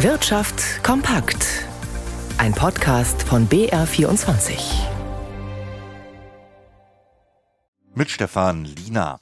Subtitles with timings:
[0.00, 1.64] Wirtschaft kompakt.
[2.36, 4.58] Ein Podcast von BR24.
[7.94, 9.20] Mit Stefan Lina.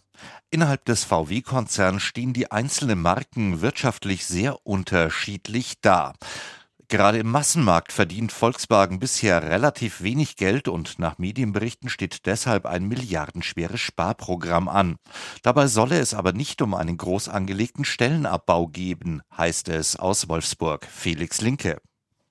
[0.50, 6.14] Innerhalb des VW-Konzerns stehen die einzelnen Marken wirtschaftlich sehr unterschiedlich da.
[6.88, 12.86] Gerade im Massenmarkt verdient Volkswagen bisher relativ wenig Geld und nach Medienberichten steht deshalb ein
[12.86, 14.96] milliardenschweres Sparprogramm an.
[15.42, 20.86] Dabei solle es aber nicht um einen groß angelegten Stellenabbau geben, heißt es aus Wolfsburg.
[20.86, 21.80] Felix Linke.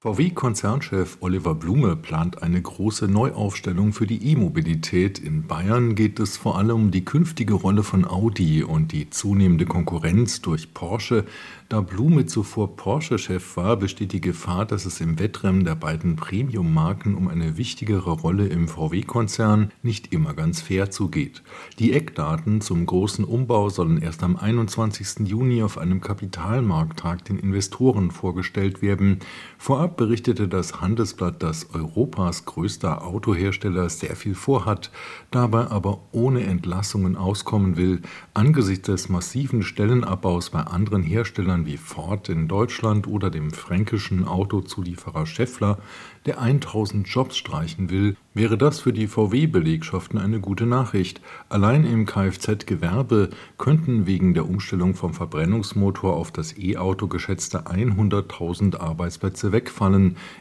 [0.04, 5.18] VW-Konzernchef Oliver Blume plant eine große Neuaufstellung für die E-Mobilität.
[5.18, 9.66] In Bayern geht es vor allem um die künftige Rolle von Audi und die zunehmende
[9.66, 11.24] Konkurrenz durch Porsche.
[11.70, 17.16] Da Blume zuvor Porsche-Chef war, besteht die Gefahr, dass es im Wettrennen der beiden Premium-Marken
[17.16, 21.44] um eine wichtigere Rolle im VW-Konzern nicht immer ganz fair zugeht.
[21.80, 25.26] Die Eckdaten zum großen Umbau sollen erst am 21.
[25.30, 29.20] Juni auf einem Kapitalmarkttag den Investoren vorgestellt werden.
[29.58, 34.92] Vorab berichtete das Handelsblatt, dass Europas größter Autohersteller sehr viel vorhat,
[35.32, 38.02] dabei aber ohne Entlassungen auskommen will.
[38.34, 45.26] Angesichts des massiven Stellenabbaus bei anderen Herstellern wie Ford in Deutschland oder dem fränkischen Autozulieferer
[45.26, 45.78] Schaeffler,
[46.26, 51.22] der 1000 Jobs streichen will, wäre das für die VW-Belegschaften eine gute Nachricht.
[51.50, 59.52] Allein im Kfz-Gewerbe könnten wegen der Umstellung vom Verbrennungsmotor auf das E-Auto geschätzte 100.000 Arbeitsplätze
[59.52, 59.83] wegfallen.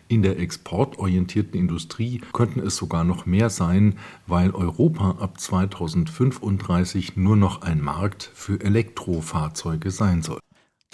[0.08, 7.36] In der exportorientierten Industrie könnten es sogar noch mehr sein, weil Europa ab 2035 nur
[7.36, 10.38] noch ein Markt für Elektrofahrzeuge sein soll.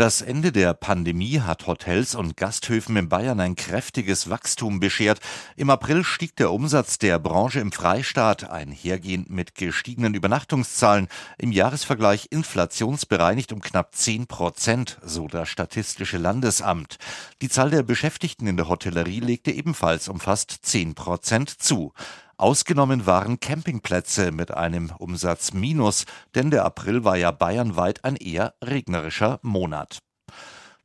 [0.00, 5.18] Das Ende der Pandemie hat Hotels und Gasthöfen in Bayern ein kräftiges Wachstum beschert.
[5.56, 12.28] Im April stieg der Umsatz der Branche im Freistaat, einhergehend mit gestiegenen Übernachtungszahlen, im Jahresvergleich
[12.30, 16.98] inflationsbereinigt um knapp 10 Prozent, so das Statistische Landesamt.
[17.42, 21.92] Die Zahl der Beschäftigten in der Hotellerie legte ebenfalls um fast 10 Prozent zu.
[22.40, 29.40] Ausgenommen waren Campingplätze mit einem Umsatzminus, denn der April war ja bayernweit ein eher regnerischer
[29.42, 29.98] Monat.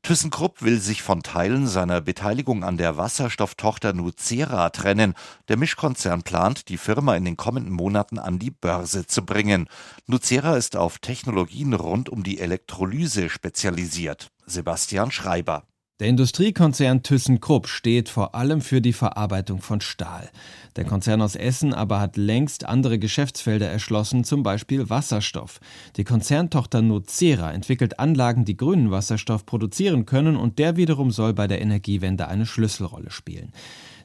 [0.01, 5.13] ThyssenKrupp will sich von Teilen seiner Beteiligung an der Wasserstofftochter Nucera trennen.
[5.47, 9.69] Der Mischkonzern plant, die Firma in den kommenden Monaten an die Börse zu bringen.
[10.07, 14.31] Nucera ist auf Technologien rund um die Elektrolyse spezialisiert.
[14.47, 15.63] Sebastian Schreiber.
[15.99, 20.31] Der Industriekonzern ThyssenKrupp steht vor allem für die Verarbeitung von Stahl.
[20.75, 25.59] Der Konzern aus Essen aber hat längst andere Geschäftsfelder erschlossen, zum Beispiel Wasserstoff.
[25.95, 31.45] Die Konzerntochter Nucera entwickelt Anlagen, die grünen Wasserstoff produzieren können und der wiederum soll bei
[31.45, 33.53] der Energiewende eine Schlüsselrolle spielen.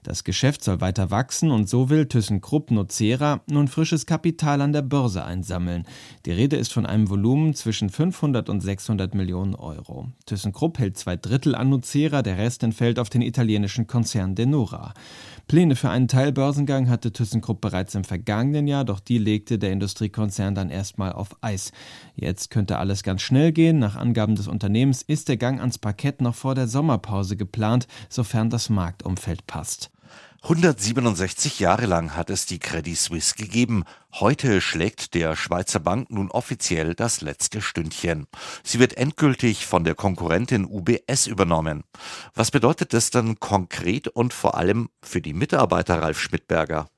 [0.03, 4.83] Das Geschäft soll weiter wachsen und so will ThyssenKrupp Nucera nun frisches Kapital an der
[4.83, 5.87] Börse einsammeln.
[6.27, 10.09] Die Rede ist von einem Volumen zwischen 500 und 600 Millionen Euro.
[10.27, 14.95] ThyssenKrupp hält zwei Drittel an Nucera, der Rest entfällt auf den italienischen Konzern Denora.
[15.49, 20.55] Pläne für einen Teilbörsengang hatte ThyssenKrupp bereits im vergangenen Jahr, doch die legte der Industriekonzern
[20.55, 21.73] dann erstmal auf Eis.
[22.15, 23.79] Jetzt könnte alles ganz schnell gehen.
[23.79, 28.51] Nach Angaben des Unternehmens ist der Gang ans Parkett noch vor der Sommerpause geplant, sofern
[28.51, 29.88] das Marktumfeld passt.
[30.43, 33.83] 167 Jahre lang hat es die Credit Suisse gegeben.
[34.15, 38.27] Heute schlägt der Schweizer Bank nun offiziell das letzte Stündchen.
[38.63, 41.83] Sie wird endgültig von der Konkurrentin UBS übernommen.
[42.35, 46.89] Was bedeutet das dann konkret und vor allem für die Mitarbeiter Ralf Schmidberger?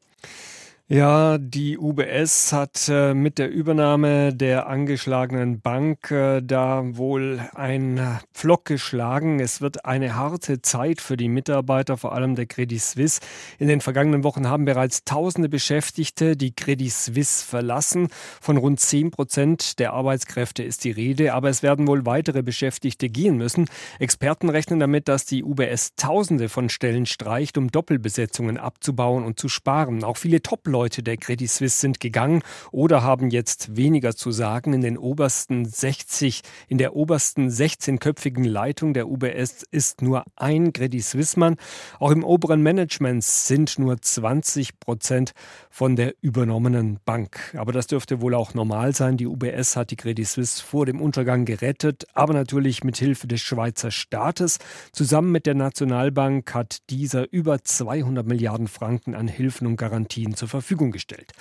[0.92, 8.18] Ja, die UBS hat äh, mit der Übernahme der angeschlagenen Bank äh, da wohl ein
[8.34, 9.38] Pflock geschlagen.
[9.38, 13.20] Es wird eine harte Zeit für die Mitarbeiter, vor allem der Credit Suisse.
[13.60, 18.08] In den vergangenen Wochen haben bereits tausende Beschäftigte die Credit Suisse verlassen.
[18.40, 23.08] Von rund 10 Prozent der Arbeitskräfte ist die Rede, aber es werden wohl weitere Beschäftigte
[23.10, 23.66] gehen müssen.
[24.00, 29.48] Experten rechnen damit, dass die UBS tausende von Stellen streicht, um Doppelbesetzungen abzubauen und zu
[29.48, 30.02] sparen.
[30.02, 32.40] Auch viele Top-Leute Leute der Credit Suisse sind gegangen
[32.72, 34.72] oder haben jetzt weniger zu sagen.
[34.72, 41.04] In den obersten 60, in der obersten 16-köpfigen Leitung der UBS ist nur ein Credit
[41.04, 41.56] Suisse-Mann.
[41.98, 45.32] Auch im oberen Management sind nur 20 Prozent
[45.68, 47.54] von der übernommenen Bank.
[47.58, 49.18] Aber das dürfte wohl auch normal sein.
[49.18, 53.42] Die UBS hat die Credit Suisse vor dem Untergang gerettet, aber natürlich mit Hilfe des
[53.42, 54.58] Schweizer Staates.
[54.92, 60.48] Zusammen mit der Nationalbank hat dieser über 200 Milliarden Franken an Hilfen und Garantien zur
[60.48, 61.32] Verfügung Verfügung gestellt.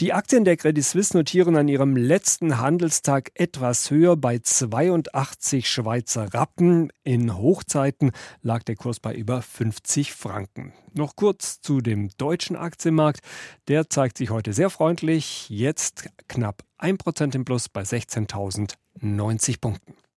[0.00, 6.32] Die Aktien der Credit Suisse notieren an ihrem letzten Handelstag etwas höher bei 82 Schweizer
[6.32, 6.90] Rappen.
[7.04, 10.72] In Hochzeiten lag der Kurs bei über 50 Franken.
[10.94, 13.20] Noch kurz zu dem deutschen Aktienmarkt.
[13.68, 15.50] Der zeigt sich heute sehr freundlich.
[15.50, 19.98] Jetzt knapp 1% im Plus bei 16.090 Punkten.